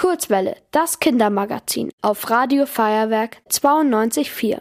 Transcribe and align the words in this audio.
Kurzwelle, 0.00 0.56
das 0.70 0.98
Kindermagazin 0.98 1.90
auf 2.00 2.30
Radio 2.30 2.64
Feuerwerk 2.64 3.36
92.4. 3.50 4.56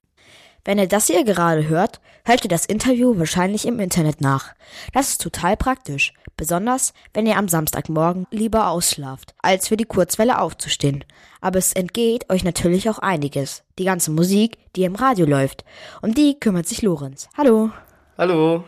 Wenn 0.65 0.77
ihr 0.77 0.87
das 0.89 1.07
hier 1.07 1.23
gerade 1.23 1.69
hört, 1.69 2.01
hört 2.25 2.43
ihr 2.43 2.49
das 2.49 2.65
Interview 2.65 3.17
wahrscheinlich 3.17 3.65
im 3.65 3.79
Internet 3.79 4.19
nach. 4.19 4.53
Das 4.91 5.11
ist 5.11 5.21
total 5.21 5.55
praktisch, 5.55 6.13
besonders 6.35 6.93
wenn 7.13 7.25
ihr 7.25 7.37
am 7.37 7.47
Samstagmorgen 7.47 8.27
lieber 8.31 8.67
ausschlaft, 8.67 9.33
als 9.41 9.69
für 9.69 9.77
die 9.77 9.85
Kurzwelle 9.85 10.41
aufzustehen. 10.41 11.05
Aber 11.39 11.57
es 11.57 11.71
entgeht 11.71 12.29
euch 12.29 12.43
natürlich 12.43 12.89
auch 12.89 12.99
einiges. 12.99 13.63
Die 13.77 13.85
ganze 13.85 14.11
Musik, 14.11 14.57
die 14.75 14.83
im 14.83 14.95
Radio 14.95 15.25
läuft. 15.25 15.63
Um 16.01 16.13
die 16.13 16.37
kümmert 16.37 16.67
sich 16.67 16.81
Lorenz. 16.81 17.29
Hallo. 17.37 17.69
Hallo. 18.17 18.65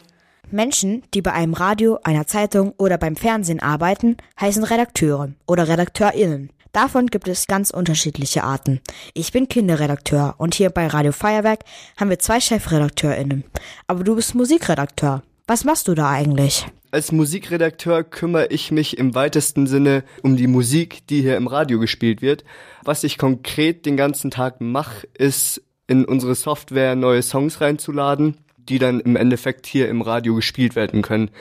Menschen, 0.52 1.04
die 1.14 1.22
bei 1.22 1.34
einem 1.34 1.54
Radio, 1.54 2.00
einer 2.06 2.28
Zeitung 2.28 2.74
oder 2.78 2.98
beim 2.98 3.18
Fernsehen 3.18 3.62
arbeiten, 3.62 4.16
heißen 4.40 4.64
Redakteure 4.64 5.32
oder 5.48 5.68
RedakteurInnen. 5.68 6.50
Davon 6.72 7.08
gibt 7.08 7.28
es 7.28 7.48
ganz 7.48 7.70
unterschiedliche 7.70 8.44
Arten. 8.44 8.80
Ich 9.14 9.34
bin 9.34 9.50
Kinderredakteur 9.50 10.36
und 10.38 10.56
hier 10.56 10.70
bei 10.70 10.88
Radio 10.88 11.12
Feuerwerk 11.12 11.66
haben 11.98 12.10
wir 12.10 12.20
zwei 12.20 12.40
ChefredakteurInnen. 12.40 13.44
Aber 13.88 14.06
du 14.06 14.16
bist 14.16 14.36
Musikredakteur. 14.36 15.22
Was 15.48 15.66
machst 15.66 15.90
du 15.90 15.96
da 15.96 16.10
eigentlich? 16.10 16.66
Als 16.92 17.12
Musikredakteur 17.12 18.06
kümmere 18.06 18.48
ich 18.48 18.72
mich 18.72 18.98
im 18.98 19.16
weitesten 19.16 19.68
Sinne 19.68 20.04
um 20.24 20.38
die 20.38 20.48
Musik, 20.48 21.08
die 21.08 21.22
hier 21.22 21.36
im 21.36 21.48
Radio 21.48 21.78
gespielt 21.78 22.22
wird. 22.22 22.46
Was 22.84 23.04
ich 23.04 23.18
konkret 23.18 23.86
den 23.86 23.98
ganzen 23.98 24.32
Tag 24.32 24.62
mache, 24.62 25.08
ist 25.18 25.62
in 25.88 26.06
unsere 26.06 26.36
Software 26.36 26.96
neue 26.96 27.22
Songs 27.22 27.60
reinzuladen, 27.60 28.38
die 28.58 28.80
dann 28.80 29.02
im 29.02 29.18
Endeffekt 29.18 29.68
hier 29.68 29.90
im 29.90 30.02
Radio 30.02 30.36
gespielt 30.36 30.76
werden 30.76 31.02
können. 31.02 31.32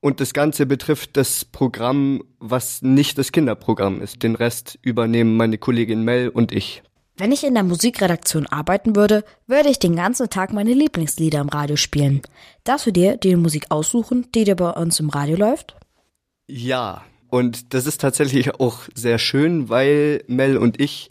Und 0.00 0.20
das 0.20 0.32
Ganze 0.32 0.64
betrifft 0.64 1.16
das 1.16 1.44
Programm, 1.44 2.22
was 2.38 2.80
nicht 2.80 3.18
das 3.18 3.32
Kinderprogramm 3.32 4.00
ist. 4.00 4.22
Den 4.22 4.34
Rest 4.34 4.78
übernehmen 4.82 5.36
meine 5.36 5.58
Kollegin 5.58 6.02
Mel 6.04 6.30
und 6.30 6.52
ich. 6.52 6.82
Wenn 7.18 7.32
ich 7.32 7.44
in 7.44 7.52
der 7.52 7.64
Musikredaktion 7.64 8.46
arbeiten 8.46 8.96
würde, 8.96 9.24
würde 9.46 9.68
ich 9.68 9.78
den 9.78 9.94
ganzen 9.94 10.30
Tag 10.30 10.54
meine 10.54 10.72
Lieblingslieder 10.72 11.40
im 11.40 11.50
Radio 11.50 11.76
spielen. 11.76 12.22
Darfst 12.64 12.86
du 12.86 12.92
dir 12.92 13.18
die 13.18 13.36
Musik 13.36 13.66
aussuchen, 13.68 14.26
die 14.34 14.44
dir 14.44 14.56
bei 14.56 14.70
uns 14.70 15.00
im 15.00 15.10
Radio 15.10 15.36
läuft? 15.36 15.76
Ja, 16.48 17.04
und 17.28 17.74
das 17.74 17.86
ist 17.86 18.00
tatsächlich 18.00 18.58
auch 18.58 18.80
sehr 18.94 19.18
schön, 19.18 19.68
weil 19.68 20.24
Mel 20.28 20.56
und 20.56 20.80
ich, 20.80 21.10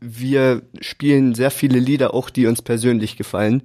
wir 0.00 0.62
spielen 0.80 1.34
sehr 1.34 1.50
viele 1.50 1.80
Lieder 1.80 2.14
auch, 2.14 2.30
die 2.30 2.46
uns 2.46 2.62
persönlich 2.62 3.16
gefallen. 3.16 3.64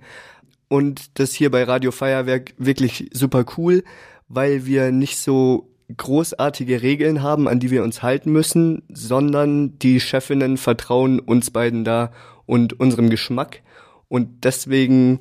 Und 0.74 1.20
das 1.20 1.36
hier 1.36 1.52
bei 1.52 1.66
Radio 1.66 1.92
Feuerwerk 1.92 2.56
wirklich 2.58 3.08
super 3.14 3.46
cool, 3.58 3.84
weil 4.28 4.66
wir 4.66 4.92
nicht 4.92 5.20
so 5.20 5.70
großartige 5.96 6.82
Regeln 6.82 7.22
haben, 7.22 7.48
an 7.48 7.60
die 7.60 7.70
wir 7.70 7.84
uns 7.84 8.02
halten 8.02 8.32
müssen, 8.32 8.82
sondern 8.92 9.78
die 9.78 10.00
Chefinnen 10.00 10.58
vertrauen 10.58 11.20
uns 11.20 11.52
beiden 11.52 11.84
da 11.84 12.12
und 12.48 12.80
unserem 12.80 13.12
Geschmack. 13.12 13.62
Und 14.08 14.46
deswegen 14.46 15.20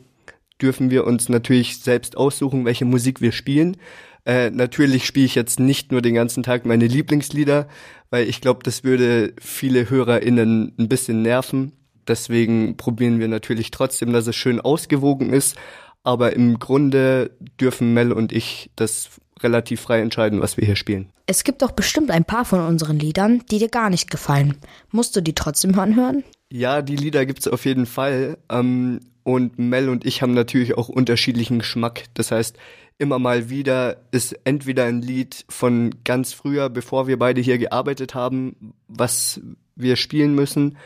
dürfen 0.58 0.90
wir 0.90 1.06
uns 1.06 1.28
natürlich 1.28 1.80
selbst 1.80 2.16
aussuchen, 2.16 2.64
welche 2.64 2.86
Musik 2.86 3.20
wir 3.20 3.32
spielen. 3.32 3.76
Äh, 4.24 4.48
natürlich 4.48 5.04
spiele 5.04 5.26
ich 5.26 5.34
jetzt 5.34 5.60
nicht 5.60 5.92
nur 5.92 6.00
den 6.00 6.14
ganzen 6.14 6.42
Tag 6.42 6.64
meine 6.64 6.86
Lieblingslieder, 6.86 7.68
weil 8.08 8.26
ich 8.26 8.40
glaube, 8.40 8.60
das 8.62 8.84
würde 8.84 9.34
viele 9.38 9.90
HörerInnen 9.90 10.72
ein 10.78 10.88
bisschen 10.88 11.20
nerven. 11.20 11.72
Deswegen 12.08 12.76
probieren 12.76 13.20
wir 13.20 13.28
natürlich 13.28 13.70
trotzdem, 13.70 14.12
dass 14.12 14.26
es 14.26 14.36
schön 14.36 14.60
ausgewogen 14.60 15.32
ist, 15.32 15.56
aber 16.02 16.34
im 16.34 16.58
Grunde 16.58 17.30
dürfen 17.60 17.94
Mel 17.94 18.12
und 18.12 18.32
ich 18.32 18.70
das 18.76 19.10
relativ 19.40 19.80
frei 19.80 20.00
entscheiden, 20.00 20.40
was 20.40 20.56
wir 20.56 20.64
hier 20.64 20.76
spielen. 20.76 21.10
Es 21.26 21.44
gibt 21.44 21.62
doch 21.62 21.72
bestimmt 21.72 22.10
ein 22.10 22.24
paar 22.24 22.44
von 22.44 22.60
unseren 22.60 22.98
Liedern, 22.98 23.42
die 23.50 23.58
dir 23.58 23.68
gar 23.68 23.90
nicht 23.90 24.10
gefallen. 24.10 24.56
Musst 24.90 25.16
du 25.16 25.20
die 25.20 25.34
trotzdem 25.34 25.78
anhören? 25.78 26.24
Ja, 26.50 26.82
die 26.82 26.96
Lieder 26.96 27.26
gibt's 27.26 27.48
auf 27.48 27.64
jeden 27.64 27.86
Fall. 27.86 28.38
Ähm, 28.50 29.00
und 29.24 29.58
Mel 29.58 29.88
und 29.88 30.04
ich 30.04 30.22
haben 30.22 30.34
natürlich 30.34 30.76
auch 30.76 30.88
unterschiedlichen 30.88 31.60
Geschmack. 31.60 32.04
Das 32.14 32.30
heißt, 32.30 32.56
immer 32.98 33.18
mal 33.18 33.50
wieder 33.50 34.02
ist 34.10 34.38
entweder 34.44 34.84
ein 34.84 35.00
Lied 35.00 35.44
von 35.48 35.94
ganz 36.04 36.32
früher, 36.32 36.68
bevor 36.68 37.06
wir 37.06 37.18
beide 37.18 37.40
hier 37.40 37.58
gearbeitet 37.58 38.14
haben, 38.14 38.74
was 38.88 39.40
wir 39.76 39.96
spielen 39.96 40.34
müssen, 40.34 40.76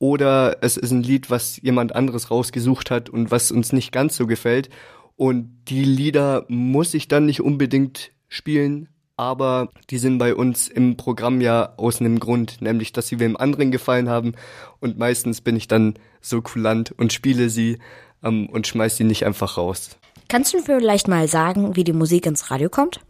oder 0.00 0.56
es 0.62 0.78
ist 0.78 0.90
ein 0.90 1.02
Lied, 1.02 1.30
was 1.30 1.60
jemand 1.62 1.94
anderes 1.94 2.30
rausgesucht 2.30 2.90
hat 2.90 3.10
und 3.10 3.30
was 3.30 3.52
uns 3.52 3.72
nicht 3.72 3.92
ganz 3.92 4.16
so 4.16 4.26
gefällt. 4.26 4.70
Und 5.14 5.54
die 5.68 5.84
Lieder 5.84 6.46
muss 6.48 6.94
ich 6.94 7.06
dann 7.06 7.26
nicht 7.26 7.42
unbedingt 7.42 8.10
spielen, 8.26 8.88
aber 9.18 9.68
die 9.90 9.98
sind 9.98 10.16
bei 10.16 10.34
uns 10.34 10.68
im 10.68 10.96
Programm 10.96 11.42
ja 11.42 11.74
aus 11.76 12.00
einem 12.00 12.18
Grund, 12.18 12.62
nämlich 12.62 12.92
dass 12.92 13.08
sie 13.08 13.20
wem 13.20 13.36
anderen 13.36 13.70
gefallen 13.70 14.08
haben. 14.08 14.32
Und 14.80 14.96
meistens 14.98 15.42
bin 15.42 15.54
ich 15.54 15.68
dann 15.68 15.94
so 16.22 16.40
kulant 16.40 16.92
und 16.92 17.12
spiele 17.12 17.50
sie 17.50 17.78
ähm, 18.24 18.48
und 18.48 18.66
schmeiß 18.66 18.96
sie 18.96 19.04
nicht 19.04 19.26
einfach 19.26 19.58
raus. 19.58 19.98
Kannst 20.28 20.54
du 20.54 20.60
vielleicht 20.60 21.08
mal 21.08 21.28
sagen, 21.28 21.76
wie 21.76 21.84
die 21.84 21.92
Musik 21.92 22.24
ins 22.24 22.50
Radio 22.50 22.70
kommt? 22.70 23.00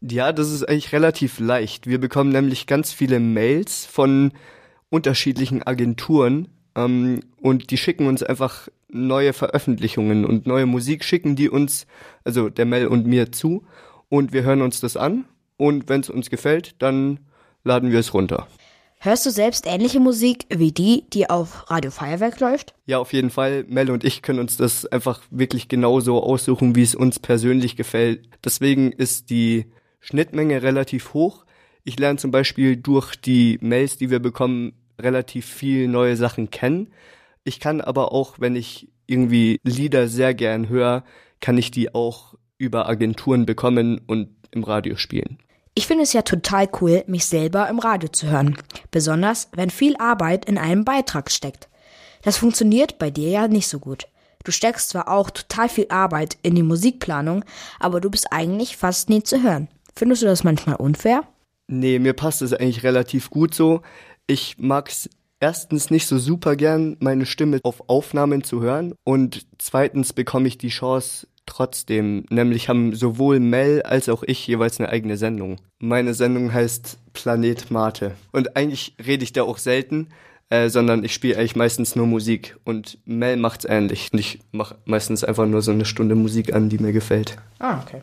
Ja, 0.00 0.32
das 0.32 0.52
ist 0.52 0.62
eigentlich 0.62 0.92
relativ 0.92 1.40
leicht. 1.40 1.88
Wir 1.88 1.98
bekommen 1.98 2.30
nämlich 2.30 2.68
ganz 2.68 2.92
viele 2.92 3.18
Mails 3.18 3.84
von 3.86 4.30
unterschiedlichen 4.94 5.62
Agenturen 5.66 6.48
ähm, 6.76 7.20
und 7.40 7.70
die 7.70 7.76
schicken 7.76 8.06
uns 8.06 8.22
einfach 8.22 8.68
neue 8.88 9.32
Veröffentlichungen 9.32 10.24
und 10.24 10.46
neue 10.46 10.66
Musik 10.66 11.04
schicken 11.04 11.34
die 11.34 11.50
uns, 11.50 11.86
also 12.22 12.48
der 12.48 12.64
Mel 12.64 12.86
und 12.86 13.06
mir 13.06 13.32
zu 13.32 13.64
und 14.08 14.32
wir 14.32 14.44
hören 14.44 14.62
uns 14.62 14.80
das 14.80 14.96
an 14.96 15.24
und 15.56 15.88
wenn 15.88 16.00
es 16.00 16.10
uns 16.10 16.30
gefällt, 16.30 16.76
dann 16.78 17.18
laden 17.64 17.90
wir 17.90 17.98
es 17.98 18.14
runter. 18.14 18.46
Hörst 19.00 19.26
du 19.26 19.30
selbst 19.30 19.66
ähnliche 19.66 20.00
Musik 20.00 20.46
wie 20.48 20.72
die, 20.72 21.04
die 21.12 21.28
auf 21.28 21.70
Radio 21.70 21.90
Feuerwerk 21.90 22.40
läuft? 22.40 22.74
Ja, 22.86 22.98
auf 22.98 23.12
jeden 23.12 23.30
Fall. 23.30 23.64
Mel 23.68 23.90
und 23.90 24.04
ich 24.04 24.22
können 24.22 24.38
uns 24.38 24.56
das 24.56 24.86
einfach 24.86 25.20
wirklich 25.30 25.68
genauso 25.68 26.22
aussuchen, 26.22 26.74
wie 26.74 26.84
es 26.84 26.94
uns 26.94 27.18
persönlich 27.18 27.76
gefällt. 27.76 28.28
Deswegen 28.44 28.92
ist 28.92 29.28
die 29.28 29.66
Schnittmenge 30.00 30.62
relativ 30.62 31.12
hoch. 31.12 31.44
Ich 31.82 31.98
lerne 31.98 32.18
zum 32.18 32.30
Beispiel 32.30 32.76
durch 32.76 33.14
die 33.16 33.58
Mails, 33.60 33.98
die 33.98 34.08
wir 34.08 34.20
bekommen, 34.20 34.72
relativ 35.00 35.46
viel 35.46 35.88
neue 35.88 36.16
Sachen 36.16 36.50
kennen. 36.50 36.92
Ich 37.44 37.60
kann 37.60 37.80
aber 37.80 38.12
auch, 38.12 38.40
wenn 38.40 38.56
ich 38.56 38.88
irgendwie 39.06 39.60
Lieder 39.64 40.08
sehr 40.08 40.34
gern 40.34 40.68
höre, 40.68 41.04
kann 41.40 41.58
ich 41.58 41.70
die 41.70 41.94
auch 41.94 42.34
über 42.58 42.88
Agenturen 42.88 43.46
bekommen 43.46 44.00
und 44.06 44.28
im 44.50 44.64
Radio 44.64 44.96
spielen. 44.96 45.38
Ich 45.74 45.86
finde 45.86 46.04
es 46.04 46.12
ja 46.12 46.22
total 46.22 46.68
cool, 46.80 47.02
mich 47.06 47.26
selber 47.26 47.68
im 47.68 47.80
Radio 47.80 48.08
zu 48.08 48.28
hören. 48.28 48.56
Besonders, 48.90 49.48
wenn 49.52 49.70
viel 49.70 49.96
Arbeit 49.96 50.44
in 50.44 50.56
einem 50.56 50.84
Beitrag 50.84 51.30
steckt. 51.30 51.68
Das 52.22 52.36
funktioniert 52.36 52.98
bei 52.98 53.10
dir 53.10 53.28
ja 53.28 53.48
nicht 53.48 53.68
so 53.68 53.80
gut. 53.80 54.06
Du 54.44 54.52
steckst 54.52 54.90
zwar 54.90 55.08
auch 55.08 55.30
total 55.30 55.68
viel 55.68 55.86
Arbeit 55.88 56.38
in 56.42 56.54
die 56.54 56.62
Musikplanung, 56.62 57.44
aber 57.80 58.00
du 58.00 58.10
bist 58.10 58.28
eigentlich 58.30 58.76
fast 58.76 59.08
nie 59.08 59.22
zu 59.22 59.42
hören. 59.42 59.68
Findest 59.96 60.22
du 60.22 60.26
das 60.26 60.44
manchmal 60.44 60.76
unfair? 60.76 61.24
Nee, 61.66 61.98
mir 61.98 62.12
passt 62.12 62.42
es 62.42 62.52
eigentlich 62.52 62.82
relativ 62.82 63.30
gut 63.30 63.54
so. 63.54 63.80
Ich 64.26 64.56
mag's 64.58 65.10
erstens 65.38 65.90
nicht 65.90 66.06
so 66.06 66.18
super 66.18 66.56
gern, 66.56 66.96
meine 67.00 67.26
Stimme 67.26 67.60
auf 67.62 67.88
Aufnahmen 67.88 68.42
zu 68.42 68.62
hören 68.62 68.94
und 69.04 69.46
zweitens 69.58 70.14
bekomme 70.14 70.48
ich 70.48 70.56
die 70.56 70.68
Chance 70.68 71.26
trotzdem, 71.44 72.24
nämlich 72.30 72.70
haben 72.70 72.94
sowohl 72.94 73.38
Mel 73.38 73.82
als 73.82 74.08
auch 74.08 74.22
ich 74.22 74.46
jeweils 74.46 74.80
eine 74.80 74.88
eigene 74.88 75.18
Sendung. 75.18 75.60
Meine 75.78 76.14
Sendung 76.14 76.54
heißt 76.54 76.96
Planet 77.12 77.70
Mate 77.70 78.12
und 78.32 78.56
eigentlich 78.56 78.96
rede 79.04 79.24
ich 79.24 79.34
da 79.34 79.42
auch 79.42 79.58
selten, 79.58 80.08
äh, 80.48 80.70
sondern 80.70 81.04
ich 81.04 81.12
spiele 81.12 81.36
eigentlich 81.36 81.56
meistens 81.56 81.94
nur 81.96 82.06
Musik 82.06 82.56
und 82.64 82.98
Mel 83.04 83.36
macht's 83.36 83.66
ähnlich. 83.66 84.10
Und 84.12 84.18
ich 84.20 84.40
mache 84.52 84.76
meistens 84.86 85.24
einfach 85.24 85.46
nur 85.46 85.62
so 85.62 85.72
eine 85.72 85.84
Stunde 85.84 86.14
Musik 86.14 86.54
an, 86.54 86.68
die 86.68 86.78
mir 86.78 86.92
gefällt. 86.92 87.36
Ah, 87.58 87.82
okay. 87.82 88.02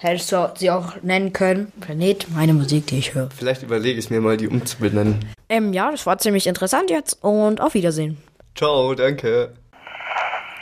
Hättest 0.00 0.30
du 0.30 0.52
sie 0.56 0.70
auch 0.70 1.02
nennen 1.02 1.32
können? 1.32 1.72
Planet, 1.80 2.26
meine 2.32 2.54
Musik, 2.54 2.86
die 2.86 2.98
ich 2.98 3.14
höre. 3.14 3.28
Vielleicht 3.36 3.64
überlege 3.64 3.98
ich 3.98 4.10
mir 4.10 4.20
mal, 4.20 4.36
die 4.36 4.46
umzubenennen. 4.46 5.24
Ähm, 5.48 5.72
ja, 5.72 5.90
das 5.90 6.06
war 6.06 6.18
ziemlich 6.18 6.46
interessant 6.46 6.88
jetzt 6.90 7.18
und 7.22 7.60
auf 7.60 7.74
Wiedersehen. 7.74 8.16
Ciao, 8.54 8.94
danke. 8.94 9.54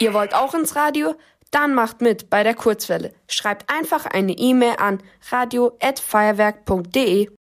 Ihr 0.01 0.15
wollt 0.15 0.35
auch 0.35 0.55
ins 0.55 0.75
Radio? 0.75 1.15
Dann 1.51 1.75
macht 1.75 2.01
mit 2.01 2.31
bei 2.31 2.43
der 2.43 2.55
Kurzwelle. 2.55 3.13
Schreibt 3.29 3.71
einfach 3.73 4.07
eine 4.07 4.33
E-Mail 4.33 4.77
an 4.79 5.03
radio@feuerwerk.de. 5.31 7.29